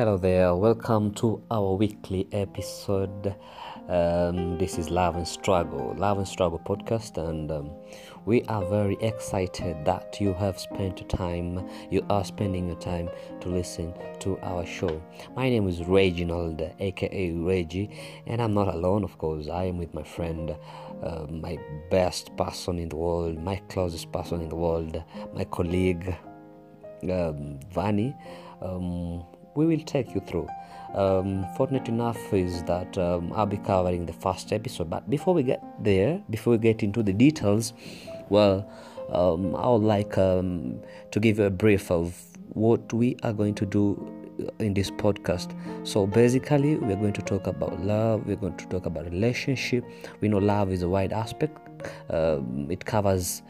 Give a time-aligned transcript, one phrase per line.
[0.00, 3.36] Hello there, welcome to our weekly episode.
[3.86, 7.70] Um, this is Love and Struggle, Love and Struggle podcast, and um,
[8.24, 13.10] we are very excited that you have spent time, you are spending your time
[13.42, 15.02] to listen to our show.
[15.36, 17.90] My name is Reginald, aka Reggie,
[18.26, 19.48] and I'm not alone, of course.
[19.48, 20.56] I am with my friend,
[21.02, 21.58] uh, my
[21.90, 26.16] best person in the world, my closest person in the world, my colleague,
[27.02, 28.16] um, Vani.
[28.62, 29.24] Um,
[29.60, 30.48] we will take you through.
[30.94, 35.42] Um, fortunate enough is that um, I'll be covering the first episode, but before we
[35.42, 37.74] get there, before we get into the details,
[38.30, 38.68] well,
[39.12, 42.20] um, I would like um, to give you a brief of
[42.54, 43.84] what we are going to do
[44.58, 45.54] in this podcast.
[45.86, 48.26] So basically, we're going to talk about love.
[48.26, 49.84] We're going to talk about relationship.
[50.20, 51.58] We know love is a wide aspect.
[52.08, 53.42] Um, it covers.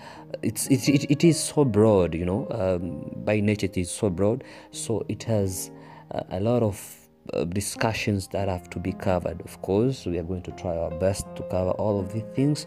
[0.42, 2.14] It's it, it, it is so broad.
[2.14, 4.44] You know, um, by nature it is so broad.
[4.72, 5.70] So it has
[6.10, 9.40] a, lot of uh, discussions that have to be covered.
[9.42, 12.66] Of course, we are going to try our best to cover all of the things.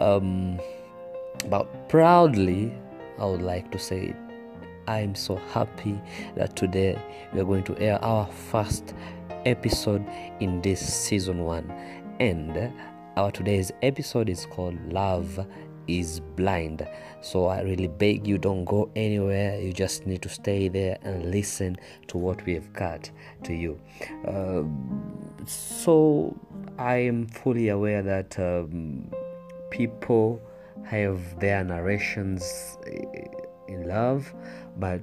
[0.00, 0.60] Um,
[1.48, 2.72] but proudly,
[3.18, 4.14] I would like to say
[4.86, 6.00] I'm so happy
[6.36, 7.00] that today
[7.32, 8.94] we are going to air our first
[9.44, 10.04] episode
[10.40, 11.70] in this season one.
[12.18, 12.72] And
[13.16, 15.46] our today's episode is called Love
[15.86, 16.86] is Blind.
[17.22, 19.60] So I really beg you don't go anywhere.
[19.60, 21.76] You just need to stay there and listen
[22.08, 23.10] to what we have got
[23.44, 23.78] to you.
[24.26, 26.36] Um, so
[26.78, 29.10] I am fully aware that um,
[29.70, 30.40] people
[30.84, 32.78] have their narrations
[33.68, 34.32] in love,
[34.78, 35.02] but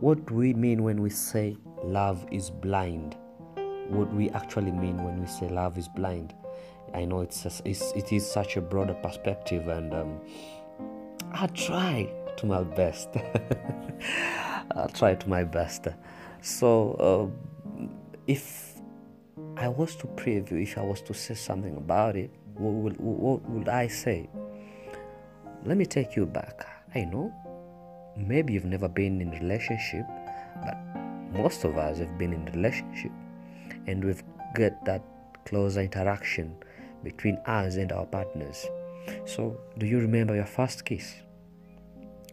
[0.00, 3.16] what do we mean when we say love is blind?
[3.88, 6.34] What we actually mean when we say love is blind?
[6.94, 10.20] I know it's, a, it's it is such a broader perspective, and um,
[11.32, 13.08] I try to my best.
[14.76, 15.88] I'll try to my best.
[16.40, 17.82] So, uh,
[18.26, 18.80] if
[19.56, 23.42] I was to preview, if I was to say something about it, what would, what
[23.48, 24.28] would I say?
[25.64, 26.66] Let me take you back.
[26.94, 27.32] I know
[28.16, 30.06] maybe you've never been in a relationship,
[30.64, 30.76] but
[31.32, 33.12] most of us have been in a relationship
[33.86, 34.22] and we've
[34.54, 35.02] got that
[35.44, 36.56] closer interaction
[37.04, 38.66] between us and our partners.
[39.24, 41.14] So, do you remember your first kiss?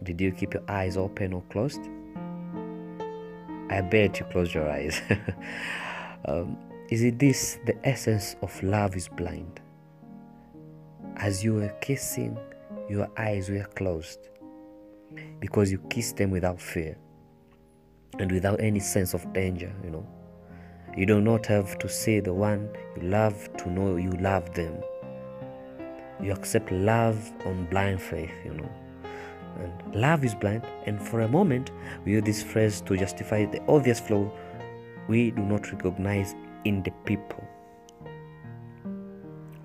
[0.02, 1.80] Did you keep your eyes open or closed?
[3.70, 5.00] I bet you closed your eyes.
[6.26, 6.56] um,
[6.90, 9.60] is it this the essence of love is blind?
[11.16, 12.38] As you were kissing,
[12.88, 14.28] your eyes were closed
[15.40, 16.96] because you kissed them without fear
[18.18, 20.06] and without any sense of danger, you know.
[20.96, 24.80] You do not have to see the one you love to know you love them.
[26.22, 28.70] You accept love on blind faith, you know.
[29.58, 31.70] And love is blind, and for a moment
[32.04, 34.30] we use this phrase to justify the obvious flaw
[35.08, 37.46] we do not recognize in the people.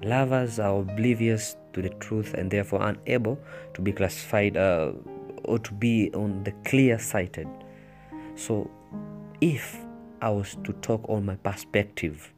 [0.03, 3.37] Lovers are oblivious to the truth and therefore unable
[3.73, 4.91] to be classified uh,
[5.43, 7.47] or to be on the clear sighted.
[8.35, 8.69] So,
[9.41, 9.77] if
[10.21, 12.33] I was to talk on my perspective,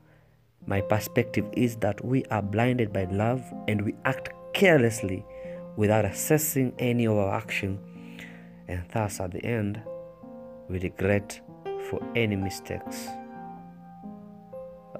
[0.65, 5.25] my perspective is that we are blinded by love and we act carelessly
[5.75, 7.79] without assessing any of our action,
[8.67, 9.81] and thus at the end,
[10.69, 11.39] we regret
[11.89, 13.07] for any mistakes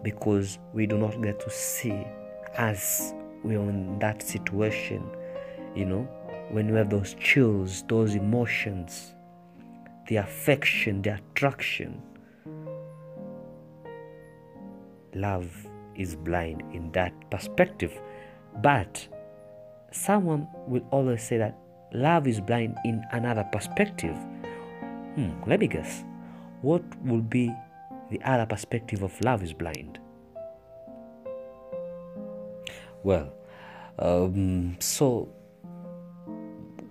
[0.03, 2.05] because we do not get to see
[2.57, 5.03] as we're in that situation,
[5.75, 6.01] you know,
[6.49, 9.13] when you have those chills, those emotions,
[10.07, 12.01] the affection, the attraction.
[15.13, 17.99] Love is blind in that perspective.
[18.61, 19.07] But
[19.91, 21.57] someone will always say that
[21.94, 24.16] love is blind in another perspective.
[25.16, 26.03] Hmm, let me guess.
[26.61, 27.53] What will be
[28.09, 29.99] the other perspective of love is blind?
[33.03, 33.33] Well,
[33.99, 35.29] um, so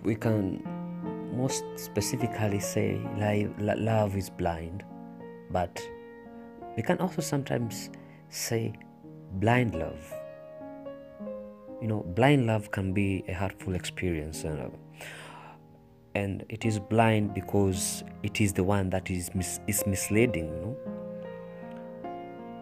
[0.02, 0.62] we can
[1.36, 3.00] most specifically say
[3.58, 4.82] love is blind,
[5.50, 5.80] but
[6.76, 7.90] we can also sometimes
[8.30, 8.72] say
[9.32, 10.14] blind love.
[11.82, 14.68] You know, blind love can be a hurtful experience, uh,
[16.14, 20.48] and it is blind because it is the one that is mis- is misleading.
[20.48, 20.76] You know,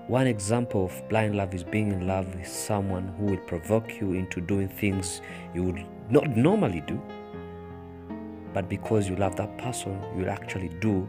[0.06, 4.14] one example of blind love is being in love with someone who will provoke you
[4.14, 5.20] into doing things
[5.54, 7.00] you would not normally do.
[8.54, 11.06] But because you love that person, you'll actually do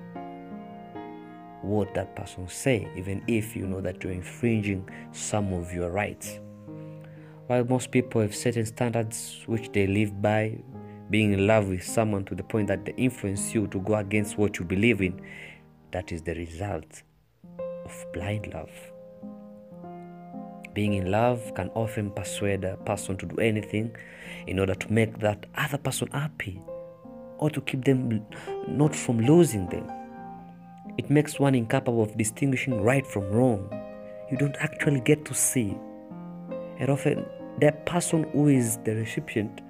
[1.62, 6.40] what that person say, even if you know that you're infringing some of your rights.
[7.48, 10.58] While most people have certain standards which they live by,
[11.10, 14.38] being in love with someone to the point that they influence you to go against
[14.38, 15.20] what you believe in,
[15.92, 17.02] that is the result
[17.58, 18.70] of blind love.
[20.74, 23.96] Being in love can often persuade a person to do anything
[24.46, 26.62] in order to make that other person happy
[27.40, 28.26] or to keep them
[28.68, 29.90] not from losing them.
[30.98, 33.70] It makes one incapable of distinguishing right from wrong.
[34.32, 35.78] You don't actually get to see.
[36.78, 37.26] And often,
[37.60, 39.62] that person who is the recipient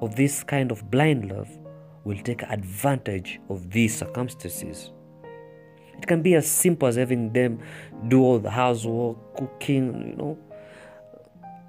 [0.00, 1.48] of this kind of blind love
[2.04, 4.90] will take advantage of these circumstances.
[5.98, 7.60] It can be as simple as having them
[8.08, 10.38] do all the housework, cooking, you know.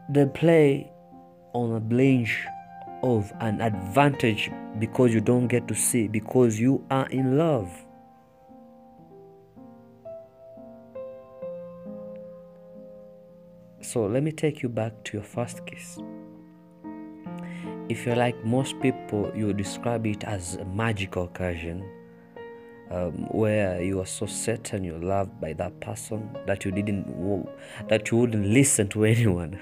[0.09, 0.91] They play
[1.53, 2.45] on a blanche
[3.03, 7.69] of an advantage because you don't get to see, because you are in love.
[13.87, 15.97] So let me take you back to your first kiss.
[17.87, 21.89] If you're like most people, you describe it as a magical occasion
[22.91, 27.07] um, where you are so certain you're loved by that person that you didn't
[27.87, 29.57] that you wouldn't listen to anyone.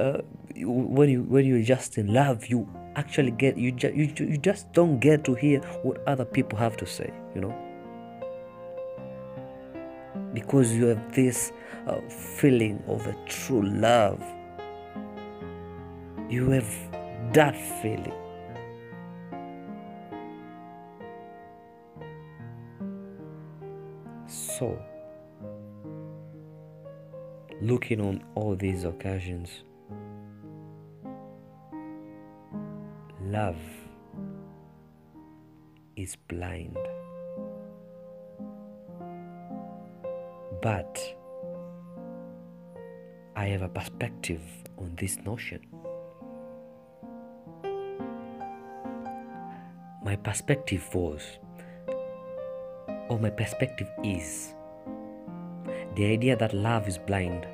[0.00, 0.22] uh,
[0.56, 2.66] when you when you're just in love, you
[2.96, 6.78] actually get you, ju- you you just don't get to hear what other people have
[6.78, 7.12] to say.
[7.34, 7.54] You know,
[10.32, 11.52] because you have this
[11.86, 14.22] uh, feeling of a true love.
[16.28, 16.70] You have
[17.32, 18.22] that feeling
[24.62, 24.78] So,
[27.60, 29.50] looking on all these occasions,
[33.20, 33.56] love
[35.96, 36.78] is blind.
[40.62, 40.98] But
[43.34, 44.42] I have a perspective
[44.78, 45.60] on this notion.
[50.04, 51.22] My perspective was
[53.08, 54.54] or my perspective is
[55.96, 57.46] the idea that love is blind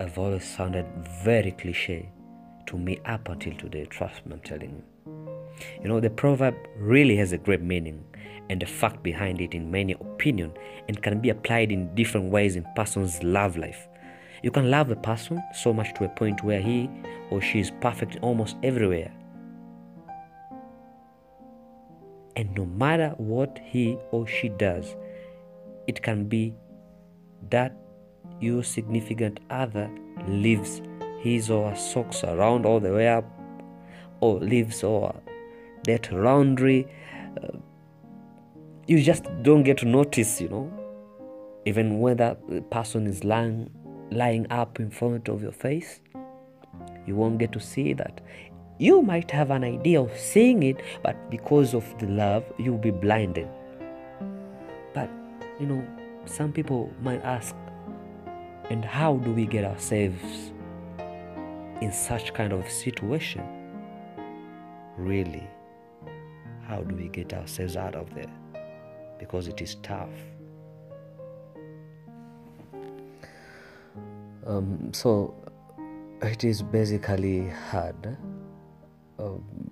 [0.00, 0.86] have always sounded
[1.24, 2.10] very cliche
[2.66, 3.86] to me up until today.
[3.86, 5.44] Trust me, I'm telling you.
[5.82, 8.04] You know, the proverb really has a great meaning
[8.50, 10.52] and the fact behind it in many opinion
[10.88, 13.88] and can be applied in different ways in person's love life.
[14.44, 16.88] You can love a person so much to a point where he
[17.30, 19.10] or she is perfect almost everywhere
[22.36, 24.96] And no matter what he or she does,
[25.86, 26.54] it can be
[27.50, 27.76] that
[28.40, 29.88] your significant other
[30.26, 30.82] leaves
[31.20, 33.24] his or her socks around all the way up,
[34.20, 35.14] or leaves or
[35.84, 36.86] that laundry.
[37.42, 37.58] Uh,
[38.86, 40.72] you just don't get to notice, you know,
[41.64, 43.70] even when that person is lying,
[44.10, 46.00] lying up in front of your face.
[47.06, 48.20] You won't get to see that.
[48.78, 52.90] You might have an idea of seeing it, but because of the love, you'll be
[52.90, 53.48] blinded.
[54.92, 55.08] But,
[55.60, 55.86] you know,
[56.24, 57.54] some people might ask,
[58.70, 60.52] and how do we get ourselves
[61.80, 63.42] in such kind of situation?
[64.96, 65.46] Really,
[66.66, 68.32] how do we get ourselves out of there?
[69.18, 70.08] Because it is tough.
[74.46, 75.34] Um, so
[76.22, 78.16] it is basically hard
[79.18, 79.70] um,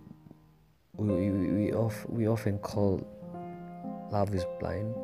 [0.97, 3.05] we, we, we, of, we often call
[4.11, 4.95] love is blind,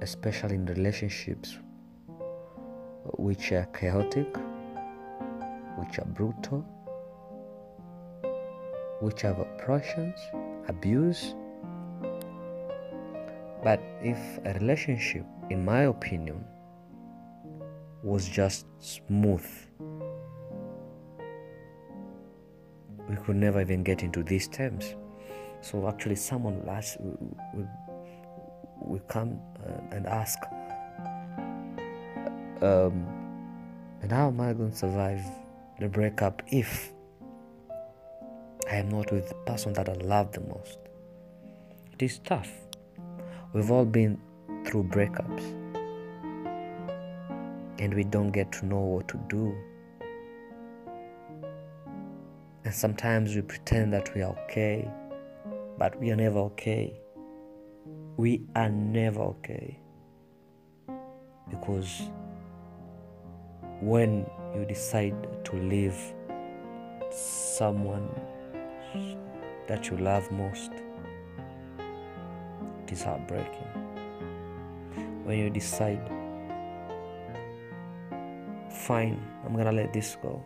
[0.00, 1.58] especially in relationships
[3.18, 4.36] which are chaotic,
[5.76, 6.60] which are brutal,
[9.00, 10.18] which have oppressions,
[10.68, 11.34] abuse.
[13.62, 16.44] But if a relationship, in my opinion,
[18.04, 19.44] was just smooth
[23.08, 24.94] we could never even get into these terms.
[25.60, 27.68] So actually, someone last will,
[28.80, 30.38] will come uh, and ask,
[32.60, 33.06] um,
[34.02, 35.22] and how am I going to survive
[35.80, 36.92] the breakup if
[38.70, 40.78] I am not with the person that I love the most?
[41.92, 42.50] It is tough.
[43.52, 44.20] We've all been
[44.66, 45.63] through breakups,
[47.84, 49.54] and we don't get to know what to do
[52.64, 54.90] and sometimes we pretend that we are okay,
[55.76, 56.98] but we are never okay.
[58.16, 59.78] We are never okay.
[61.50, 62.08] Because
[63.82, 65.14] when you decide
[65.44, 65.98] to leave
[67.10, 68.08] someone
[69.68, 70.70] that you love most,
[72.82, 73.68] it is heartbreaking.
[75.24, 76.00] When you decide,
[78.86, 80.44] fine, I'm gonna let this go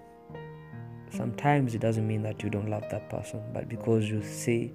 [1.10, 4.72] sometimes it doesn't mean that you don't love that person, but because you see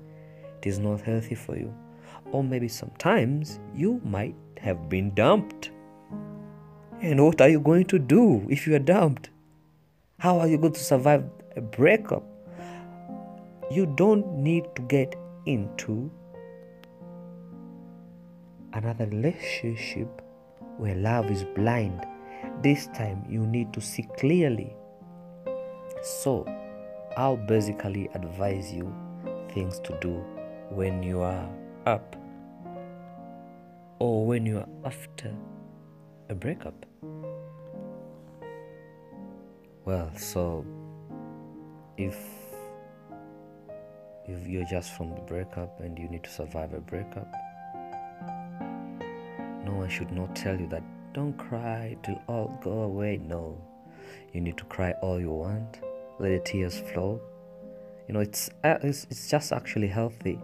[0.59, 1.73] it is not healthy for you.
[2.31, 5.71] Or maybe sometimes you might have been dumped.
[7.01, 9.29] And what are you going to do if you are dumped?
[10.19, 12.23] How are you going to survive a breakup?
[13.69, 15.15] You don't need to get
[15.45, 16.09] into
[18.73, 20.21] another relationship
[20.77, 22.05] where love is blind.
[22.61, 24.75] This time you need to see clearly.
[26.01, 26.45] So,
[27.17, 28.93] I'll basically advise you
[29.53, 30.23] things to do
[30.69, 31.49] when you are
[31.85, 32.15] up
[33.99, 35.33] or when you are after
[36.29, 36.85] a breakup.
[39.85, 40.65] Well, so
[41.97, 42.17] if
[44.25, 47.31] if you're just from the breakup and you need to survive a breakup,
[49.65, 50.83] no one should not tell you that
[51.13, 53.17] don't cry till all go away.
[53.17, 53.61] No,
[54.33, 55.79] you need to cry all you want.
[56.19, 57.21] Let the tears flow.
[58.07, 60.39] You know, it's uh, it's, it's just actually healthy.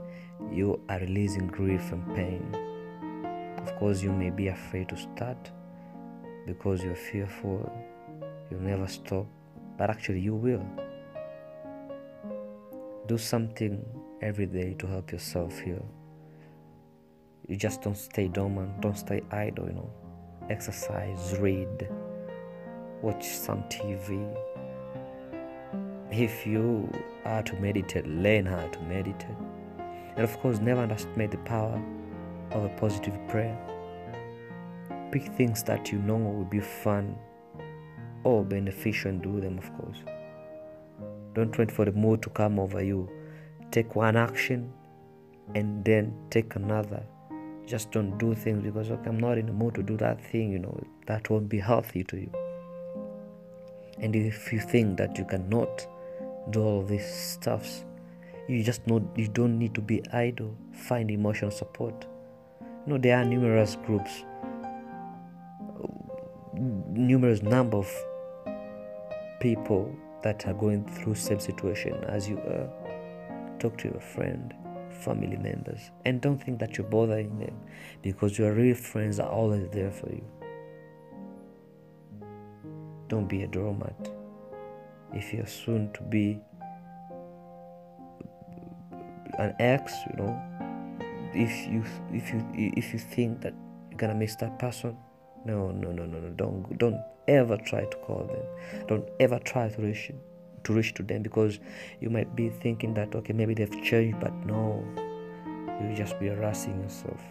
[0.52, 2.56] You are releasing grief and pain.
[3.58, 5.52] Of course, you may be afraid to start
[6.46, 7.70] because you're fearful.
[8.50, 9.28] You'll never stop,
[9.78, 10.66] but actually, you will.
[13.08, 13.84] Do something
[14.22, 15.86] every day to help yourself heal.
[17.48, 19.90] You just don't stay dormant, don't stay idle, you know.
[20.50, 21.88] Exercise, read,
[23.02, 24.36] watch some TV.
[26.12, 26.92] If you
[27.24, 29.38] are to meditate, learn how to meditate.
[30.16, 31.80] And of course, never underestimate the power
[32.52, 33.58] of a positive prayer.
[35.12, 37.16] Pick things that you know will be fun
[38.24, 39.98] or beneficial and do them, of course.
[41.34, 43.08] Don't wait for the mood to come over you.
[43.72, 44.74] Take one action
[45.54, 47.04] and then take another.
[47.70, 50.52] Just don't do things because okay, I'm not in the mood to do that thing,
[50.52, 52.32] you know, that won't be healthy to you.
[54.00, 55.86] And if you think that you cannot
[56.50, 57.86] do all these stuffs,
[58.48, 60.56] you just know you don't need to be idle.
[60.74, 62.08] Find emotional support.
[62.60, 64.24] You know, there are numerous groups,
[66.56, 67.92] numerous number of
[69.40, 72.68] people that are going through same situation as you are.
[73.60, 74.56] Talk to your friend
[75.00, 77.56] family members and don't think that you're bothering them
[78.02, 80.26] because your real friends are always there for you.
[83.08, 84.12] Don't be a doormat.
[85.14, 86.40] If you're soon to be
[89.40, 90.42] an ex, you know,
[91.34, 93.54] if you if you if you think that
[93.90, 94.96] you're gonna miss that person,
[95.46, 96.30] no, no, no, no, no.
[96.30, 98.88] Don't don't ever try to call them.
[98.88, 100.12] Don't ever try to reach
[100.64, 101.60] to reach to them because
[102.00, 104.84] you might be thinking that okay maybe they've changed but no
[105.82, 107.22] you'll just be harassing yourself.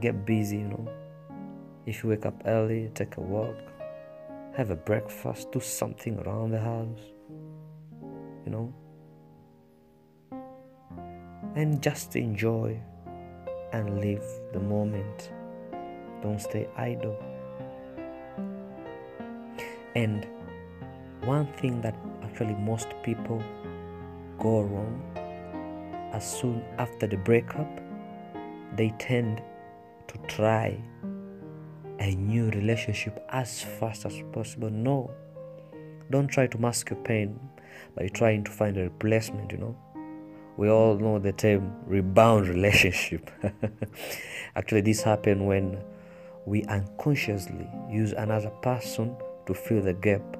[0.00, 0.88] Get busy you know.
[1.86, 3.56] If you wake up early take a walk
[4.56, 7.00] have a breakfast do something around the house
[8.44, 8.72] you know.
[11.56, 12.80] And just enjoy
[13.72, 15.32] and live the moment.
[16.22, 17.16] Don't stay idle.
[19.94, 20.26] And
[21.24, 23.42] one thing that actually most people
[24.38, 25.02] go wrong
[26.12, 27.68] as soon after the breakup,
[28.76, 29.42] they tend
[30.08, 30.80] to try
[31.98, 34.70] a new relationship as fast as possible.
[34.70, 35.10] No,
[36.10, 37.38] don't try to mask your pain
[37.94, 39.76] by trying to find a replacement, you know.
[40.56, 43.30] We all know the term rebound relationship.
[44.56, 45.82] Actually, this happens when
[46.44, 50.36] we unconsciously use another person to fill the gap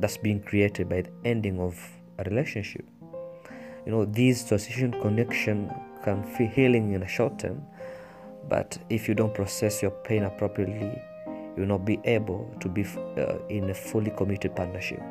[0.00, 1.78] that's being created by the ending of
[2.18, 2.84] a relationship.
[3.84, 5.72] You know, these transition connection
[6.02, 7.62] can feel healing in a short term,
[8.48, 12.84] but if you don't process your pain appropriately, you will not be able to be
[13.16, 15.02] uh, in a fully committed partnership.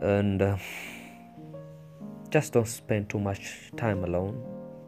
[0.00, 0.56] And uh,
[2.30, 4.42] just don't spend too much time alone.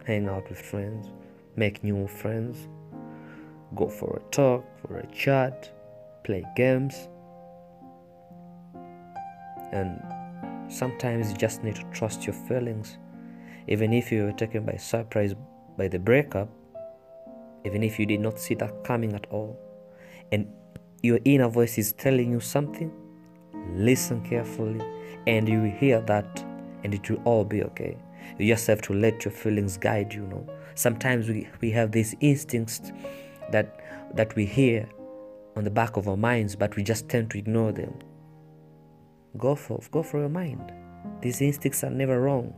[0.05, 1.09] Hang out with friends,
[1.57, 2.69] make new friends,
[3.75, 5.71] go for a talk, for a chat,
[6.25, 7.09] play games
[9.73, 10.01] and
[10.73, 12.99] sometimes you just need to trust your feelings.
[13.67, 15.35] Even if you were taken by surprise
[15.77, 16.49] by the breakup
[17.65, 19.59] even if you did not see that coming at all
[20.33, 20.51] and
[21.03, 22.93] your inner voice is telling you something
[23.73, 24.81] listen carefully
[25.27, 26.45] and you will hear that
[26.85, 27.97] and it will all be okay.
[28.39, 30.47] You just have to let your feelings guide you, know.
[30.75, 32.93] Sometimes we, we have these instincts
[33.51, 34.89] that that we hear
[35.57, 37.93] on the back of our minds but we just tend to ignore them
[39.37, 40.73] Go for go for your mind.
[41.21, 42.55] These instincts are never wrong.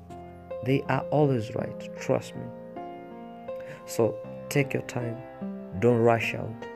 [0.64, 1.96] They are always right.
[1.98, 2.42] Trust me.
[3.86, 4.16] So
[4.48, 5.16] take your time.
[5.80, 6.66] Don't rush out.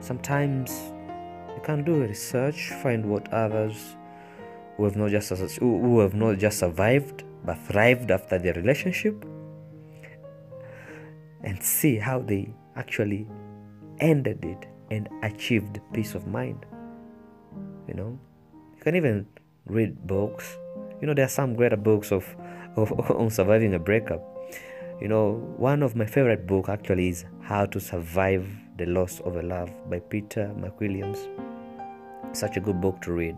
[0.00, 0.92] Sometimes
[1.54, 3.96] you can do research, find what others
[4.76, 9.24] who have not just who have not just survived but thrived after their relationship
[11.44, 13.28] and see how they actually
[14.00, 16.66] ended it and achieved peace of mind.
[17.88, 18.18] You know,
[18.76, 19.26] you can even
[19.66, 20.56] read books.
[21.00, 22.36] You know, there are some greater books of,
[22.76, 24.22] of on surviving a breakup.
[25.00, 28.46] You know, one of my favorite book actually is How to Survive
[28.76, 31.26] the Loss of a Love by Peter McWilliams.
[32.36, 33.36] Such a good book to read.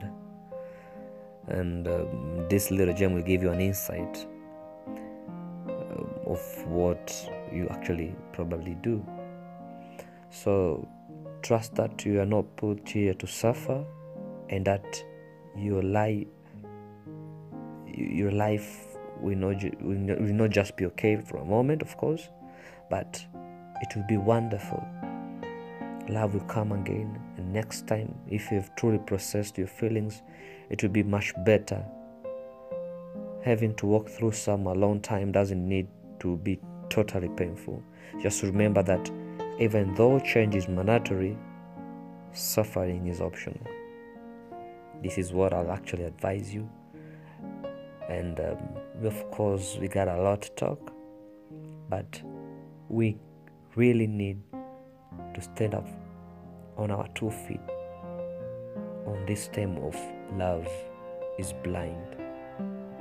[1.46, 4.26] And um, this little gem will give you an insight
[5.68, 9.04] uh, of what you actually probably do.
[10.30, 10.86] So
[11.44, 13.84] trust that you are not put here to suffer
[14.48, 15.04] and that
[15.56, 16.26] your life
[17.86, 22.28] your life will not, will not, just be okay for a moment of course
[22.90, 23.24] but
[23.82, 24.82] it will be wonderful.
[26.08, 30.22] Love will come again and next time if you have truly processed your feelings
[30.70, 31.84] it will be much better.
[33.42, 35.88] Having to walk through some a long time doesn't need
[36.20, 36.58] to be
[36.88, 37.82] totally painful.
[38.22, 39.10] Just remember that
[39.58, 41.36] even though change is mandatory,
[42.32, 43.66] suffering is optional.
[45.02, 46.68] This is what I'll actually advise you.
[48.08, 48.58] And um,
[49.04, 50.92] of course, we got a lot to talk,
[51.88, 52.20] but
[52.88, 53.16] we
[53.76, 54.40] really need
[55.34, 55.86] to stand up
[56.76, 57.60] on our two feet
[59.06, 59.96] on this theme of
[60.36, 60.66] love
[61.38, 62.16] is blind,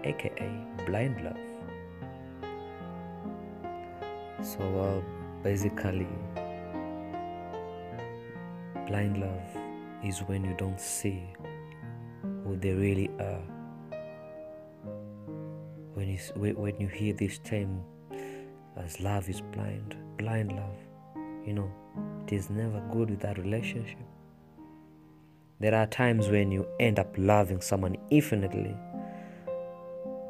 [0.04, 0.50] aka
[0.86, 1.38] blind love.
[4.42, 6.08] So, uh, basically,
[8.88, 9.64] Blind love
[10.04, 11.24] is when you don't see
[12.22, 13.42] who they really are.
[15.94, 17.82] When you, when you hear this term
[18.76, 20.76] as love is blind, blind love,
[21.46, 21.72] you know,
[22.26, 24.00] it is never good with that relationship.
[25.62, 28.76] There are times when you end up loving someone infinitely.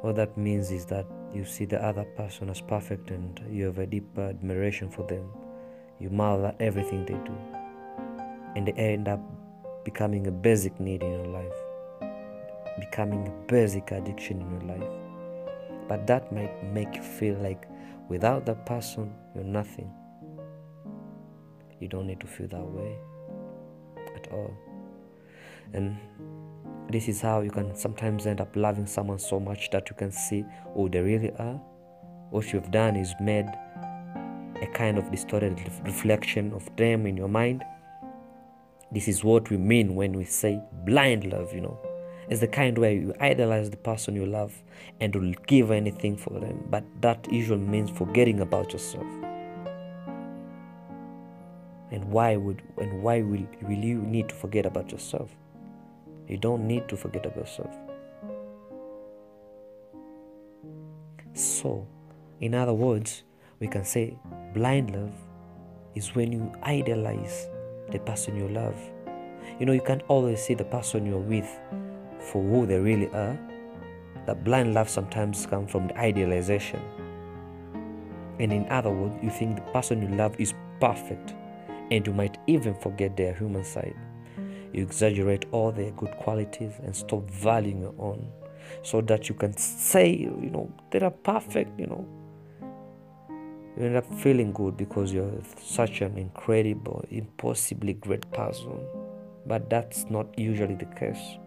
[0.02, 3.80] What that means is that you see the other person as perfect and you have
[3.80, 5.28] a deep admiration for them.
[6.00, 7.53] You marvel at everything they do
[8.56, 9.20] and they end up
[9.84, 12.10] becoming a basic need in your life,
[12.80, 14.90] becoming a basic addiction in your life.
[15.88, 17.68] But that might make you feel like
[18.10, 19.92] without that person, you're nothing.
[21.80, 22.98] You don't need to feel that way
[24.16, 24.56] at all.
[25.74, 25.98] And
[26.90, 30.12] this is how you can sometimes end up loving someone so much that you can
[30.12, 31.60] see who they really are.
[32.30, 33.48] What you've done is made
[34.62, 37.64] a kind of distorted reflection of them in your mind
[38.94, 41.80] this is what we mean when we say blind love, you know.
[42.30, 44.54] It's the kind where you idolize the person you love
[45.00, 49.08] and will give anything for them, but that usually means forgetting about yourself.
[51.92, 55.30] And why would and why will, will you need to forget about yourself?
[56.28, 57.76] You don't need to forget about yourself.
[61.34, 61.88] So,
[62.40, 63.24] in other words,
[63.60, 64.18] we can say
[64.54, 65.14] blind love
[65.96, 67.48] is when you idolize
[67.92, 68.76] the person you love.
[69.60, 71.48] You know, you can't always see the person you're with
[72.20, 73.38] for who they really are.
[74.26, 76.82] That blind love sometimes comes from the idealization.
[78.40, 81.36] And in other words, you think the person you love is perfect,
[81.92, 83.96] and you might even forget their human side.
[84.72, 88.32] You exaggerate all their good qualities and stop valuing your own
[88.82, 92.08] so that you can say, you know, they are perfect, you know,
[93.76, 98.80] you end up feeling good because you're such an incredible, impossibly great person.
[99.46, 101.38] But that's not usually the case.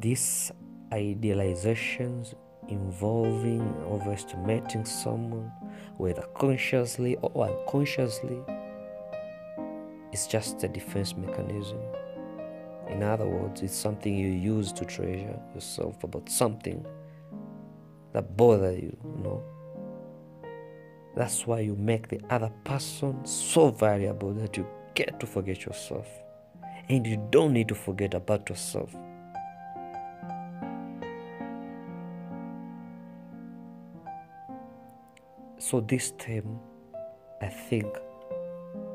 [0.00, 0.52] These
[0.90, 2.34] idealizations
[2.68, 5.52] involving overestimating someone,
[5.98, 8.38] whether consciously or unconsciously,
[10.12, 11.78] is just a defense mechanism.
[12.88, 16.84] In other words, it's something you use to treasure yourself about something
[18.16, 19.42] that bother you, you know.
[21.14, 26.06] That's why you make the other person so valuable that you get to forget yourself.
[26.88, 28.90] And you don't need to forget about yourself.
[35.58, 36.58] So, this theme,
[37.42, 37.86] I think,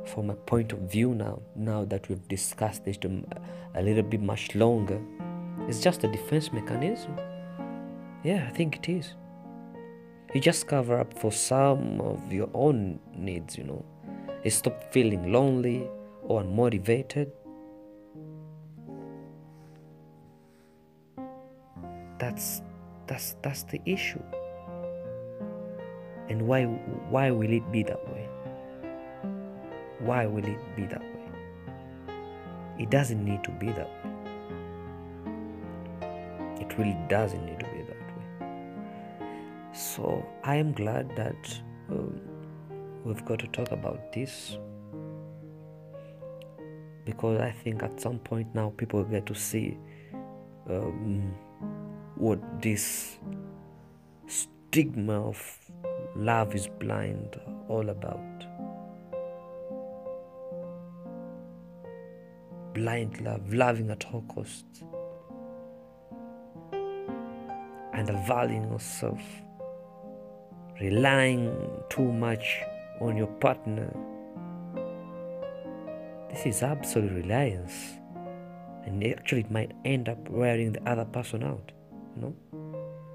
[0.05, 2.97] from a point of view now, now that we've discussed this
[3.75, 4.99] a little bit much longer,
[5.69, 7.15] is just a defense mechanism.
[8.23, 9.15] Yeah, I think it is.
[10.33, 13.85] You just cover up for some of your own needs, you know.
[14.43, 15.87] You stop feeling lonely
[16.23, 17.31] or unmotivated.
[22.19, 22.61] That's
[23.07, 24.23] that's that's the issue.
[26.29, 28.29] And why why will it be that way?
[30.03, 31.07] why will it be that way?
[32.79, 34.11] It doesn't need to be that way.
[36.59, 37.80] It really doesn't need to be.
[39.95, 42.21] So I am glad that um,
[43.03, 44.57] we've got to talk about this.
[47.03, 49.77] Because I think at some point now people will get to see
[50.69, 51.35] um,
[52.15, 53.17] what this
[54.27, 55.59] stigma of
[56.15, 58.45] love is blind all about.
[62.73, 64.83] Blind love, loving at all costs,
[67.93, 69.19] undervaluing yourself,
[70.81, 71.55] relying
[71.89, 72.59] too much
[72.99, 73.89] on your partner.
[76.29, 77.73] This is absolute reliance,
[78.85, 81.71] and actually, it might end up wearing the other person out.
[82.15, 82.35] You know.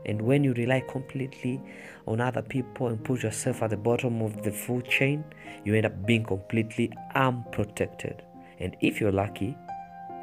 [0.06, 1.60] And when you rely completely
[2.06, 5.24] on other people and put yourself at the bottom of the food chain,
[5.64, 8.22] you end up being completely unprotected.
[8.60, 9.56] And if you're lucky,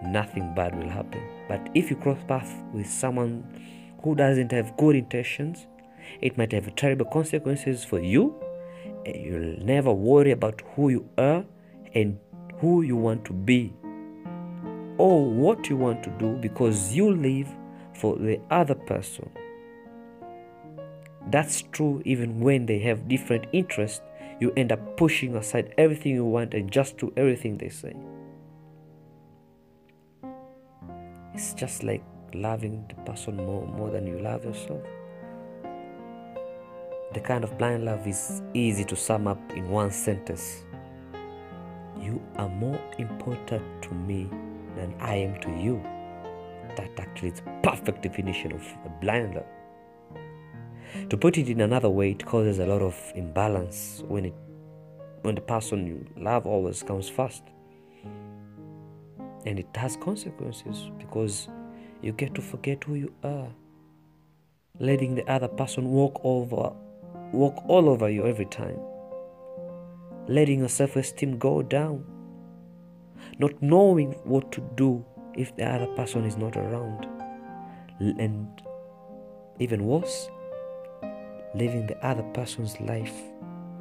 [0.06, 1.22] nothing bad will happen.
[1.50, 3.44] But if you cross paths with someone
[4.02, 5.68] who doesn't have good intentions,
[6.22, 8.36] it might have terrible consequences for you.
[9.06, 11.46] You'll never worry about who you are
[11.94, 12.18] and
[12.60, 13.74] who you want to be
[14.98, 17.50] or what you want to do because you live
[17.96, 19.30] for the other person.
[21.30, 24.02] That's true even when they have different interests.
[24.40, 27.96] You end up pushing aside everything you want and just do everything they say.
[31.34, 34.82] It's just like loving the person more, more than you love yourself.
[37.14, 40.64] The kind of blind love is easy to sum up in one sentence
[42.00, 44.30] You are more important to me
[44.76, 45.82] than I am to you.
[46.76, 49.46] That actually is perfect definition of a blind love.
[51.10, 54.34] To put it in another way, it causes a lot of imbalance when it
[55.22, 57.44] when the person you love always comes first.
[59.46, 61.48] And it has consequences because
[62.02, 63.50] you get to forget who you are.
[64.80, 66.74] Letting the other person walk over
[67.34, 68.80] walk all over you every time.
[70.28, 72.06] Letting your self-esteem go down.
[73.40, 75.04] Not knowing what to do
[75.36, 77.08] if the other person is not around.
[78.00, 78.48] And
[79.60, 80.30] even worse,
[81.56, 83.14] living the other person's life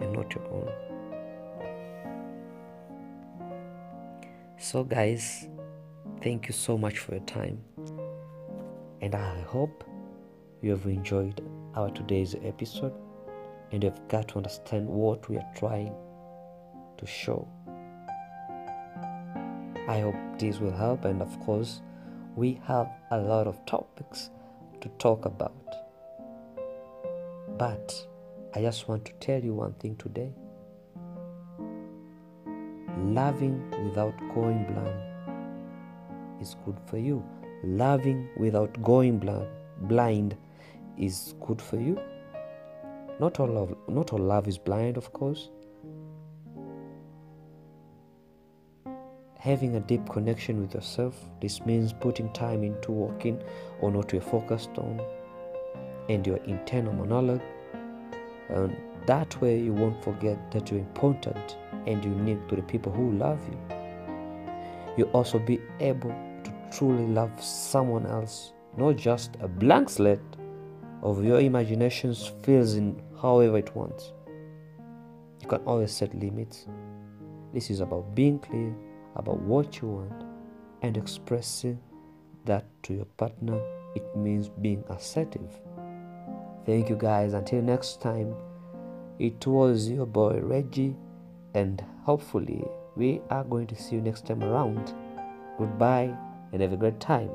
[0.01, 0.71] and not your own.
[4.59, 5.49] So, guys,
[6.23, 7.65] thank you so much for your time,
[9.01, 9.85] and I hope
[10.61, 11.41] you have enjoyed
[11.75, 12.93] our today's episode
[13.73, 15.95] and you've got to understand what we are trying
[16.99, 17.49] to show.
[19.89, 21.83] I hope this will help, and of course,
[22.37, 24.31] we have a lot of topics
[24.81, 25.57] to talk about.
[27.59, 28.07] But
[28.55, 30.33] I just want to tell you one thing today
[33.15, 37.25] loving without going blind is good for you.
[37.65, 39.49] Loving without going blind,
[39.83, 40.37] blind
[40.99, 42.01] is good for you.
[43.21, 45.51] Not all love, not all love is blind, of course.
[49.39, 53.43] Having a deep connection with yourself, this means putting time into working
[53.81, 55.01] on what you're focused on
[56.09, 57.43] and your internal monologue.
[58.49, 63.13] And that way, you won't forget that you're important and unique to the people who
[63.13, 63.77] love you.
[64.97, 66.11] You'll also be able
[66.45, 70.21] to truly love someone else, not just a blank slate
[71.03, 74.13] of your imaginations fills in however it wants.
[75.41, 76.67] You can always set limits.
[77.53, 78.75] This is about being clear
[79.17, 80.25] about what you want
[80.83, 81.79] and expressing
[82.45, 83.61] that to your partner.
[83.95, 85.51] It means being assertive.
[86.65, 87.35] Thank you guys.
[87.35, 88.35] Until next time,
[89.19, 90.97] it was your boy Reggie,
[91.55, 92.65] and hopefully,
[92.97, 94.95] we are going to see you next time around.
[95.59, 96.17] Goodbye
[96.53, 97.31] and have a great time.